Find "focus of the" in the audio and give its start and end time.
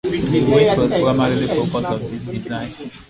1.45-2.31